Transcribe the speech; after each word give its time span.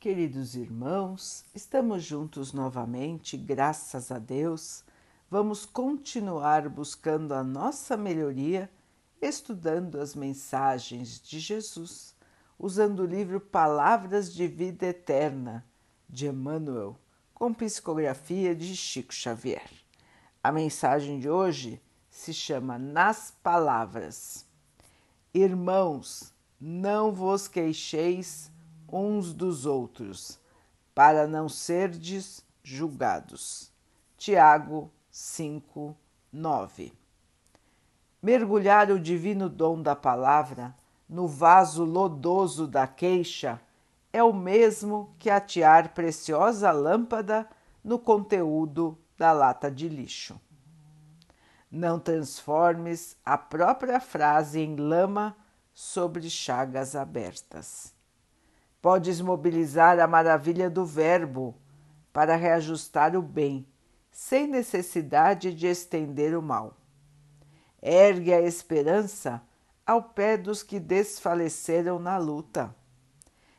Queridos 0.00 0.54
irmãos, 0.54 1.44
estamos 1.52 2.04
juntos 2.04 2.52
novamente, 2.52 3.36
graças 3.36 4.12
a 4.12 4.18
Deus. 4.20 4.84
Vamos 5.28 5.66
continuar 5.66 6.68
buscando 6.68 7.34
a 7.34 7.42
nossa 7.42 7.96
melhoria, 7.96 8.70
estudando 9.20 10.00
as 10.00 10.14
mensagens 10.14 11.20
de 11.20 11.40
Jesus, 11.40 12.14
usando 12.56 13.00
o 13.00 13.06
livro 13.06 13.40
Palavras 13.40 14.32
de 14.32 14.46
Vida 14.46 14.86
Eterna 14.86 15.66
de 16.08 16.28
Emmanuel, 16.28 16.96
com 17.34 17.52
psicografia 17.52 18.54
de 18.54 18.76
Chico 18.76 19.12
Xavier. 19.12 19.68
A 20.40 20.52
mensagem 20.52 21.18
de 21.18 21.28
hoje 21.28 21.82
se 22.08 22.32
chama 22.32 22.78
Nas 22.78 23.34
Palavras. 23.42 24.46
Irmãos, 25.34 26.32
não 26.60 27.10
vos 27.10 27.48
queixeis 27.48 28.48
uns 28.90 29.32
dos 29.32 29.66
outros, 29.66 30.38
para 30.94 31.26
não 31.26 31.48
serdes 31.48 32.44
julgados. 32.62 33.72
Tiago 34.16 34.90
5, 35.10 35.96
9. 36.32 36.92
Mergulhar 38.22 38.90
o 38.90 38.98
divino 38.98 39.48
dom 39.48 39.80
da 39.80 39.94
palavra 39.94 40.74
no 41.08 41.26
vaso 41.26 41.84
lodoso 41.84 42.66
da 42.66 42.86
queixa 42.86 43.60
é 44.12 44.22
o 44.22 44.32
mesmo 44.32 45.14
que 45.18 45.30
atear 45.30 45.94
preciosa 45.94 46.70
lâmpada 46.70 47.48
no 47.84 47.98
conteúdo 47.98 48.98
da 49.16 49.32
lata 49.32 49.70
de 49.70 49.88
lixo. 49.88 50.40
Não 51.70 51.98
transformes 51.98 53.16
a 53.24 53.36
própria 53.36 54.00
frase 54.00 54.60
em 54.60 54.76
lama 54.76 55.36
sobre 55.72 56.28
chagas 56.28 56.96
abertas. 56.96 57.97
Podes 58.80 59.20
mobilizar 59.20 59.98
a 59.98 60.06
maravilha 60.06 60.70
do 60.70 60.86
Verbo 60.86 61.56
para 62.12 62.36
reajustar 62.36 63.16
o 63.16 63.22
bem, 63.22 63.66
sem 64.08 64.46
necessidade 64.46 65.52
de 65.52 65.66
estender 65.66 66.36
o 66.38 66.42
mal. 66.42 66.76
Ergue 67.82 68.32
a 68.32 68.40
esperança 68.40 69.42
ao 69.84 70.00
pé 70.02 70.36
dos 70.36 70.62
que 70.62 70.78
desfaleceram 70.78 71.98
na 71.98 72.18
luta. 72.18 72.72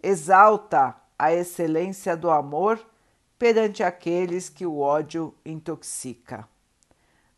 Exalta 0.00 0.94
a 1.18 1.32
excelência 1.32 2.16
do 2.16 2.30
amor 2.30 2.80
perante 3.36 3.82
aqueles 3.82 4.48
que 4.48 4.64
o 4.64 4.78
ódio 4.78 5.34
intoxica. 5.44 6.48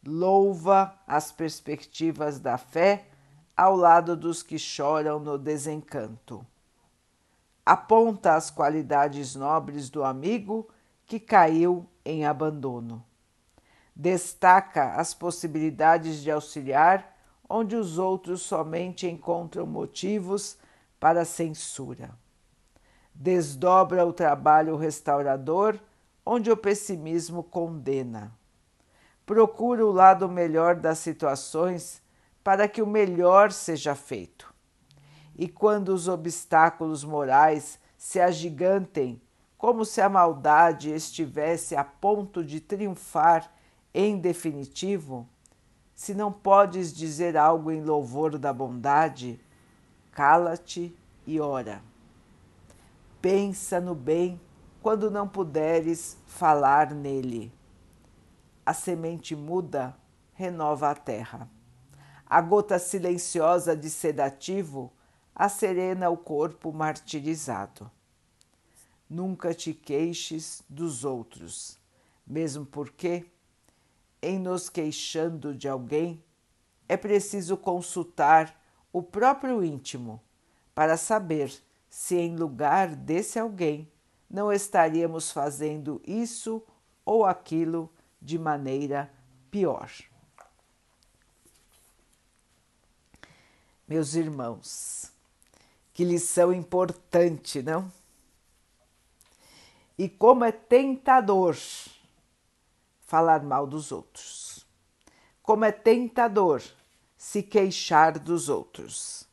Louva 0.05 0.95
as 1.07 1.33
perspectivas 1.33 2.39
da 2.39 2.59
fé 2.59 3.07
ao 3.57 3.77
lado 3.77 4.15
dos 4.15 4.43
que 4.43 4.59
choram 4.59 5.19
no 5.19 5.39
desencanto 5.39 6.47
aponta 7.65 8.35
as 8.35 8.51
qualidades 8.51 9.35
nobres 9.35 9.89
do 9.89 10.03
amigo 10.03 10.69
que 11.07 11.21
caiu 11.21 11.87
em 12.05 12.25
abandono. 12.25 13.05
Destaca 13.95 14.95
as 14.95 15.15
possibilidades 15.15 16.23
de 16.23 16.31
auxiliar 16.31 17.17
onde 17.49 17.77
os 17.77 17.99
outros 17.99 18.43
somente 18.43 19.07
encontram 19.07 19.67
motivos 19.67 20.57
para 20.99 21.25
censura. 21.25 22.11
Desdobra 23.15 24.07
o 24.07 24.13
trabalho 24.13 24.77
restaurador 24.77 25.79
onde 26.25 26.51
o 26.51 26.57
pessimismo 26.57 27.43
condena. 27.43 28.33
Procura 29.27 29.85
o 29.85 29.93
lado 29.93 30.29
melhor 30.29 30.77
das 30.77 30.99
situações 30.99 32.03
para 32.43 32.67
que 32.67 32.83
o 32.83 32.87
melhor 32.87 33.53
seja 33.53 33.95
feito 33.95 34.52
e 35.37 35.49
quando 35.49 35.91
os 35.91 36.09
obstáculos 36.09 37.05
morais 37.05 37.79
se 37.97 38.21
agigantem, 38.21 39.21
como 39.57 39.85
se 39.85 40.01
a 40.01 40.09
maldade 40.09 40.91
estivesse 40.91 41.77
a 41.77 41.85
ponto 41.85 42.45
de 42.45 42.61
triunfar 42.61 43.53
em 43.95 44.19
definitivo, 44.19 45.29
se 45.95 46.15
não 46.15 46.33
podes 46.33 46.93
dizer 46.93 47.37
algo 47.37 47.71
em 47.71 47.83
louvor 47.83 48.39
da 48.39 48.53
bondade, 48.53 49.41
cala-te 50.11 50.95
e 51.27 51.39
ora. 51.41 51.81
Pensa 53.21 53.81
no 53.81 53.95
bem 53.95 54.41
quando 54.83 55.11
não 55.11 55.29
puderes 55.29 56.19
falar 56.27 56.93
nele. 56.93 57.53
A 58.67 58.75
semente 58.75 59.37
muda 59.37 59.97
renova 60.35 60.91
a 60.91 60.95
terra. 60.95 61.49
A 62.27 62.41
gota 62.41 62.79
silenciosa 62.81 63.77
de 63.77 63.89
sedativo 63.89 64.93
acerena 65.35 66.11
o 66.11 66.17
corpo 66.17 66.73
martirizado. 66.73 67.91
Nunca 69.09 69.55
te 69.55 69.75
queixes 69.75 70.63
dos 70.69 71.05
outros, 71.05 71.79
mesmo 72.27 72.65
porque, 72.65 73.27
em 74.21 74.39
nos 74.39 74.69
queixando 74.69 75.55
de 75.55 75.69
alguém, 75.69 76.23
é 76.89 76.97
preciso 76.97 77.57
consultar 77.57 78.59
o 78.93 79.03
próprio 79.03 79.65
íntimo 79.65 80.21
para 80.75 80.97
saber 80.97 81.53
se, 81.89 82.17
em 82.17 82.37
lugar 82.37 82.95
desse 82.95 83.39
alguém, 83.39 83.91
não 84.29 84.51
estaríamos 84.51 85.31
fazendo 85.31 86.01
isso 86.07 86.63
ou 87.05 87.27
aquilo 87.27 87.93
de 88.21 88.39
maneira 88.39 89.13
pior. 89.51 89.91
Meus 93.87 94.15
irmãos, 94.15 95.12
que 96.03 96.09
lição 96.09 96.53
importante, 96.53 97.63
não? 97.63 97.89
E 99.97 100.09
como 100.09 100.45
é 100.45 100.51
tentador 100.51 101.57
falar 103.03 103.41
mal 103.45 103.69
dos 103.69 103.93
outros. 103.93 104.67
Como 105.45 105.65
é 105.65 105.71
tentador 105.71 106.61
se 107.17 107.41
queixar 107.41 108.19
dos 108.19 108.49
outros. 108.49 109.29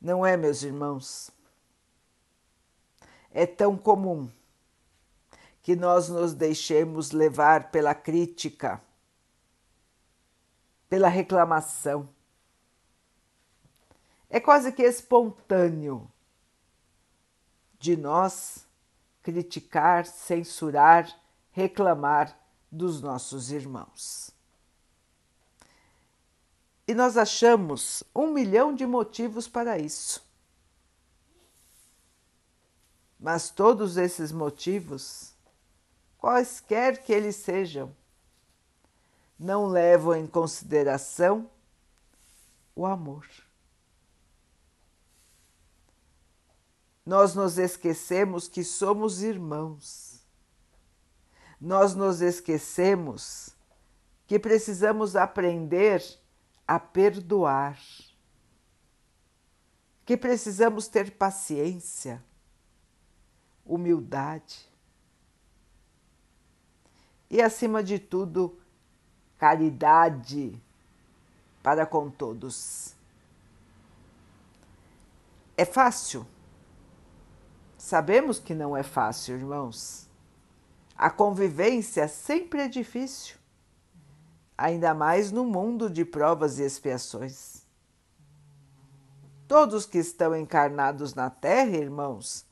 Não 0.00 0.24
é, 0.24 0.38
meus 0.38 0.62
irmãos? 0.62 1.30
É 3.30 3.44
tão 3.44 3.76
comum 3.76 4.30
que 5.62 5.76
nós 5.76 6.08
nos 6.08 6.32
deixemos 6.32 7.10
levar 7.10 7.70
pela 7.70 7.94
crítica, 7.94 8.80
pela 10.88 11.08
reclamação 11.08 12.08
é 14.28 14.40
quase 14.40 14.72
que 14.72 14.82
espontâneo 14.82 16.10
de 17.78 17.96
nós 17.96 18.66
criticar, 19.22 20.06
censurar, 20.06 21.08
reclamar 21.52 22.38
dos 22.70 23.00
nossos 23.00 23.50
irmãos. 23.50 24.30
E 26.86 26.94
nós 26.94 27.16
achamos 27.16 28.04
um 28.14 28.28
milhão 28.28 28.74
de 28.74 28.86
motivos 28.86 29.48
para 29.48 29.78
isso. 29.78 30.24
Mas 33.18 33.50
todos 33.50 33.96
esses 33.96 34.30
motivos, 34.30 35.34
quaisquer 36.18 37.02
que 37.02 37.12
eles 37.12 37.36
sejam, 37.36 37.94
não 39.38 39.66
levam 39.66 40.14
em 40.14 40.26
consideração 40.26 41.50
o 42.74 42.86
amor. 42.86 43.26
Nós 47.06 47.36
nos 47.36 47.56
esquecemos 47.56 48.48
que 48.48 48.64
somos 48.64 49.22
irmãos. 49.22 50.20
Nós 51.60 51.94
nos 51.94 52.20
esquecemos 52.20 53.50
que 54.26 54.40
precisamos 54.40 55.14
aprender 55.14 56.02
a 56.66 56.80
perdoar, 56.80 57.78
que 60.04 60.16
precisamos 60.16 60.88
ter 60.88 61.12
paciência, 61.12 62.22
humildade 63.64 64.68
e, 67.30 67.40
acima 67.40 67.84
de 67.84 68.00
tudo, 68.00 68.58
caridade 69.38 70.60
para 71.62 71.86
com 71.86 72.10
todos. 72.10 72.94
É 75.56 75.64
fácil? 75.64 76.26
Sabemos 77.86 78.40
que 78.40 78.52
não 78.52 78.76
é 78.76 78.82
fácil, 78.82 79.36
irmãos. 79.36 80.08
A 80.96 81.08
convivência 81.08 82.08
sempre 82.08 82.62
é 82.62 82.66
difícil, 82.68 83.36
ainda 84.58 84.92
mais 84.92 85.30
no 85.30 85.44
mundo 85.44 85.88
de 85.88 86.04
provas 86.04 86.58
e 86.58 86.64
expiações. 86.64 87.62
Todos 89.46 89.86
que 89.86 89.98
estão 89.98 90.34
encarnados 90.34 91.14
na 91.14 91.30
Terra, 91.30 91.76
irmãos, 91.76 92.44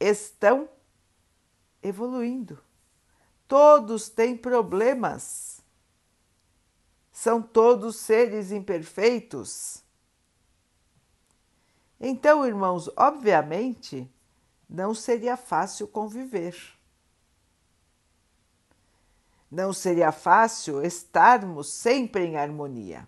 estão 0.00 0.66
evoluindo. 1.82 2.58
Todos 3.46 4.08
têm 4.08 4.34
problemas. 4.34 5.60
São 7.12 7.42
todos 7.42 7.96
seres 7.96 8.50
imperfeitos. 8.50 9.84
Então, 12.00 12.46
irmãos, 12.46 12.88
obviamente, 12.96 14.10
não 14.68 14.94
seria 14.94 15.36
fácil 15.36 15.86
conviver. 15.86 16.56
Não 19.50 19.72
seria 19.72 20.10
fácil 20.10 20.84
estarmos 20.84 21.72
sempre 21.72 22.24
em 22.24 22.36
harmonia. 22.36 23.06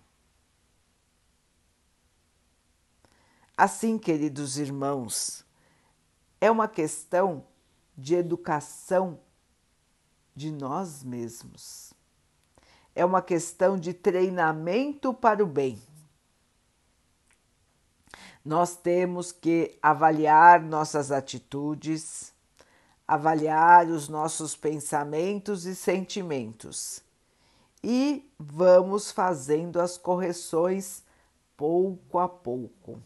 Assim, 3.57 3.97
queridos 3.97 4.57
irmãos, 4.57 5.43
é 6.39 6.49
uma 6.49 6.67
questão 6.67 7.43
de 7.97 8.13
educação 8.13 9.19
de 10.35 10.51
nós 10.51 11.03
mesmos. 11.03 11.91
É 12.93 13.03
uma 13.03 13.21
questão 13.21 13.77
de 13.77 13.93
treinamento 13.93 15.13
para 15.13 15.43
o 15.43 15.47
bem. 15.47 15.81
Nós 18.47 18.77
temos 18.77 19.33
que 19.33 19.77
avaliar 19.81 20.61
nossas 20.61 21.11
atitudes, 21.11 22.31
avaliar 23.05 23.87
os 23.87 24.07
nossos 24.07 24.55
pensamentos 24.55 25.65
e 25.65 25.75
sentimentos 25.75 27.03
e 27.83 28.25
vamos 28.39 29.11
fazendo 29.11 29.81
as 29.81 29.97
correções 29.97 31.03
pouco 31.57 32.19
a 32.19 32.29
pouco. 32.29 33.03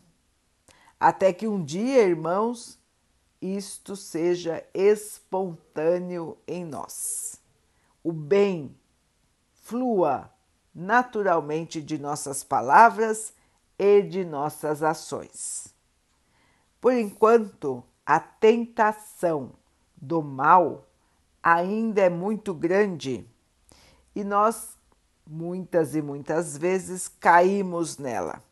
Até 0.99 1.33
que 1.33 1.47
um 1.47 1.65
dia, 1.65 2.03
irmãos, 2.03 2.77
isto 3.41 3.95
seja 3.95 4.63
espontâneo 4.75 6.37
em 6.47 6.63
nós. 6.63 7.41
O 8.03 8.11
bem 8.11 8.77
flua 9.55 10.31
naturalmente 10.71 11.81
de 11.81 11.97
nossas 11.97 12.43
palavras 12.43 13.33
e 13.83 14.03
de 14.03 14.23
nossas 14.23 14.83
ações. 14.83 15.73
Por 16.79 16.93
enquanto, 16.93 17.83
a 18.05 18.19
tentação 18.19 19.53
do 19.99 20.21
mal 20.21 20.87
ainda 21.41 21.99
é 21.99 22.09
muito 22.09 22.53
grande 22.53 23.27
e 24.15 24.23
nós 24.23 24.77
muitas 25.25 25.95
e 25.95 26.01
muitas 26.01 26.55
vezes 26.55 27.07
caímos 27.07 27.97
nela. 27.97 28.43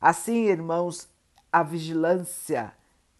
Assim, 0.00 0.46
irmãos, 0.46 1.06
a 1.52 1.62
vigilância 1.62 2.72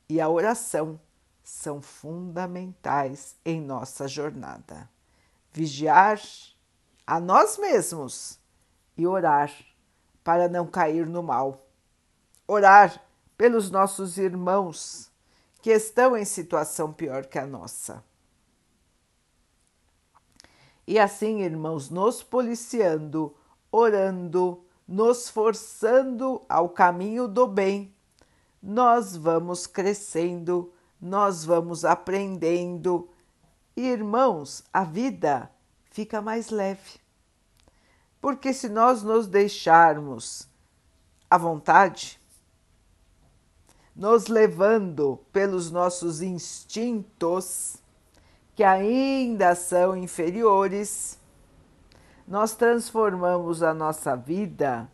e 0.08 0.18
a 0.18 0.30
oração 0.30 0.98
são 1.44 1.82
fundamentais 1.82 3.36
em 3.44 3.60
nossa 3.60 4.08
jornada. 4.08 4.88
Vigiar 5.52 6.18
a 7.06 7.20
nós 7.20 7.58
mesmos 7.58 8.37
e 8.98 9.06
orar 9.06 9.50
para 10.24 10.48
não 10.48 10.66
cair 10.66 11.06
no 11.06 11.22
mal. 11.22 11.64
Orar 12.46 13.00
pelos 13.36 13.70
nossos 13.70 14.18
irmãos 14.18 15.10
que 15.62 15.70
estão 15.70 16.16
em 16.16 16.24
situação 16.24 16.92
pior 16.92 17.24
que 17.26 17.38
a 17.38 17.46
nossa. 17.46 18.04
E 20.86 20.98
assim, 20.98 21.42
irmãos, 21.42 21.90
nos 21.90 22.22
policiando, 22.22 23.34
orando, 23.70 24.64
nos 24.86 25.28
forçando 25.28 26.42
ao 26.48 26.68
caminho 26.70 27.28
do 27.28 27.46
bem, 27.46 27.94
nós 28.60 29.16
vamos 29.16 29.66
crescendo, 29.66 30.72
nós 31.00 31.44
vamos 31.44 31.84
aprendendo. 31.84 33.08
E, 33.76 33.86
irmãos, 33.86 34.64
a 34.72 34.82
vida 34.82 35.50
fica 35.90 36.20
mais 36.20 36.50
leve. 36.50 37.07
Porque 38.20 38.52
se 38.52 38.68
nós 38.68 39.02
nos 39.02 39.26
deixarmos 39.26 40.48
à 41.30 41.38
vontade, 41.38 42.20
nos 43.94 44.26
levando 44.26 45.20
pelos 45.32 45.70
nossos 45.70 46.20
instintos, 46.20 47.76
que 48.54 48.64
ainda 48.64 49.54
são 49.54 49.96
inferiores, 49.96 51.18
nós 52.26 52.54
transformamos 52.54 53.62
a 53.62 53.72
nossa 53.72 54.16
vida 54.16 54.90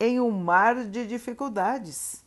em 0.00 0.20
um 0.20 0.30
mar 0.30 0.84
de 0.84 1.06
dificuldades. 1.06 2.24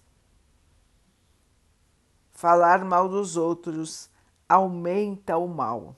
Falar 2.31 2.85
mal 2.85 3.07
dos 3.07 3.35
outros 3.35 4.09
aumenta 4.47 5.37
o 5.37 5.47
mal, 5.47 5.95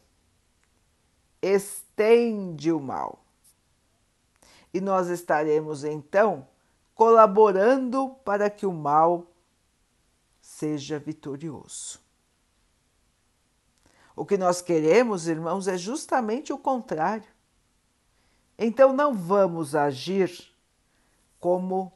estende 1.42 2.72
o 2.72 2.80
mal 2.80 3.24
e 4.74 4.82
nós 4.82 5.10
estaremos 5.10 5.84
então 5.84 6.48
colaborando 6.96 8.10
para 8.26 8.50
que 8.50 8.66
o 8.66 8.74
mal 8.74 9.28
seja 10.42 10.98
vitorioso. 11.00 12.02
O 14.16 14.26
que 14.26 14.38
nós 14.38 14.62
queremos, 14.62 15.28
irmãos, 15.28 15.68
é 15.68 15.78
justamente 15.78 16.54
o 16.54 16.58
contrário. 16.58 17.32
Então 18.58 18.94
não 18.94 19.14
vamos 19.14 19.74
agir 19.76 20.52
como 21.40 21.92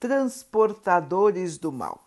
transportadores 0.00 1.58
do 1.58 1.70
mal. 1.70 2.04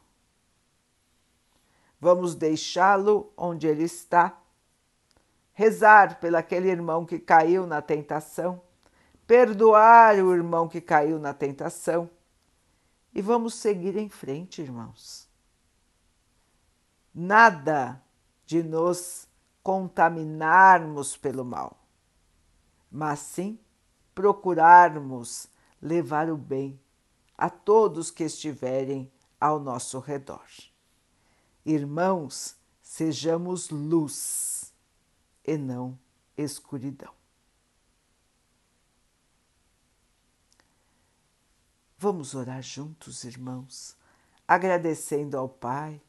Vamos 2.00 2.34
deixá-lo 2.34 3.32
onde 3.38 3.68
ele 3.68 3.84
está, 3.84 4.42
rezar 5.54 6.20
pelaquele 6.20 6.68
irmão 6.68 7.06
que 7.06 7.20
caiu 7.20 7.68
na 7.68 7.80
tentação 7.80 8.62
perdoar 9.32 10.16
o 10.16 10.36
irmão 10.36 10.68
que 10.68 10.82
caiu 10.82 11.18
na 11.18 11.34
tentação 11.34 12.10
e 13.16 13.22
vamos 13.22 13.54
seguir 13.54 13.96
em 13.96 14.10
frente, 14.10 14.62
irmãos. 14.62 15.26
Nada 17.16 18.04
de 18.46 18.62
nos 18.62 19.30
contaminarmos 19.64 21.16
pelo 21.16 21.46
mal, 21.46 21.82
mas 22.92 23.20
sim 23.20 23.58
procurarmos 24.14 25.48
levar 25.82 26.30
o 26.30 26.36
bem 26.36 26.78
a 27.38 27.50
todos 27.50 28.12
que 28.12 28.26
estiverem 28.26 29.10
ao 29.40 29.62
nosso 29.62 30.00
redor. 30.00 30.46
Irmãos, 31.66 32.58
sejamos 32.82 33.70
luz 33.70 34.74
e 35.48 35.56
não 35.56 35.98
escuridão. 36.38 37.21
Vamos 42.04 42.34
orar 42.34 42.64
juntos, 42.64 43.26
irmãos, 43.26 43.96
agradecendo 44.48 45.38
ao 45.38 45.48
Pai 45.48 46.02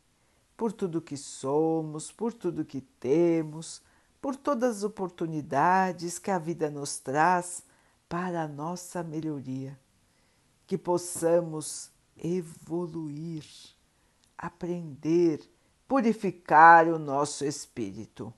por 0.57 0.73
tudo 0.73 1.03
que 1.03 1.19
somos, 1.19 2.11
por 2.11 2.33
tudo 2.33 2.65
que 2.65 2.81
temos, 2.81 3.83
por 4.19 4.35
todas 4.35 4.79
as 4.79 4.85
oportunidades 4.85 6.19
que 6.19 6.31
a 6.31 6.39
vida 6.39 6.71
nos 6.71 6.99
traz 6.99 7.63
para 8.09 8.45
a 8.45 8.49
nossa 8.49 9.03
melhoria. 9.03 9.79
Que 10.67 10.79
possamos 10.79 11.91
evoluir, 12.17 13.45
aprender, 14.39 15.43
purificar 15.87 16.89
o 16.89 16.99
nosso 16.99 17.45
espírito. 17.45 18.33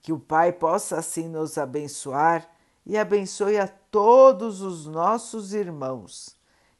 Que 0.00 0.10
o 0.10 0.18
Pai 0.18 0.54
possa 0.54 0.96
assim 0.96 1.28
nos 1.28 1.58
abençoar 1.58 2.50
e 2.86 2.96
abençoe 2.96 3.58
a 3.58 3.68
todos 3.68 4.62
os 4.62 4.86
nossos 4.86 5.52
irmãos 5.52 6.37